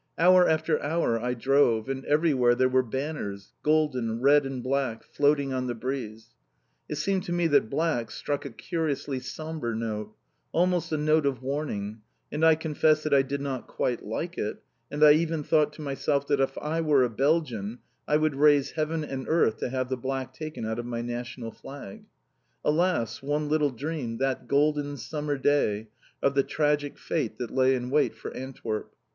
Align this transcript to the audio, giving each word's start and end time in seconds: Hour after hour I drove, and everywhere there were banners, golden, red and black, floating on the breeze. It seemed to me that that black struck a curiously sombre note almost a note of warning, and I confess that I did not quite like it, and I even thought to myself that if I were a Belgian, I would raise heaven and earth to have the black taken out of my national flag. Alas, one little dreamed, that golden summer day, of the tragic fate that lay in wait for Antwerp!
Hour 0.17 0.49
after 0.49 0.81
hour 0.81 1.19
I 1.19 1.35
drove, 1.35 1.87
and 1.87 2.03
everywhere 2.05 2.55
there 2.55 2.67
were 2.67 2.81
banners, 2.81 3.53
golden, 3.61 4.19
red 4.19 4.47
and 4.47 4.63
black, 4.63 5.03
floating 5.03 5.53
on 5.53 5.67
the 5.67 5.75
breeze. 5.75 6.29
It 6.89 6.95
seemed 6.95 7.21
to 7.25 7.31
me 7.31 7.45
that 7.45 7.65
that 7.65 7.69
black 7.69 8.09
struck 8.09 8.43
a 8.43 8.49
curiously 8.49 9.19
sombre 9.19 9.75
note 9.75 10.15
almost 10.53 10.91
a 10.91 10.97
note 10.97 11.27
of 11.27 11.43
warning, 11.43 12.01
and 12.31 12.43
I 12.43 12.55
confess 12.55 13.03
that 13.03 13.13
I 13.13 13.21
did 13.21 13.41
not 13.41 13.67
quite 13.67 14.03
like 14.03 14.39
it, 14.39 14.63
and 14.89 15.03
I 15.03 15.11
even 15.11 15.43
thought 15.43 15.71
to 15.73 15.83
myself 15.83 16.25
that 16.29 16.39
if 16.41 16.57
I 16.57 16.81
were 16.81 17.03
a 17.03 17.07
Belgian, 17.07 17.77
I 18.07 18.17
would 18.17 18.33
raise 18.35 18.71
heaven 18.71 19.03
and 19.03 19.29
earth 19.29 19.57
to 19.59 19.69
have 19.69 19.89
the 19.89 19.97
black 19.97 20.33
taken 20.33 20.65
out 20.65 20.79
of 20.79 20.85
my 20.87 21.03
national 21.03 21.51
flag. 21.51 22.05
Alas, 22.65 23.21
one 23.21 23.49
little 23.49 23.69
dreamed, 23.69 24.17
that 24.17 24.47
golden 24.47 24.97
summer 24.97 25.37
day, 25.37 25.89
of 26.23 26.33
the 26.33 26.41
tragic 26.41 26.97
fate 26.97 27.37
that 27.37 27.51
lay 27.51 27.75
in 27.75 27.91
wait 27.91 28.15
for 28.15 28.33
Antwerp! 28.35 28.95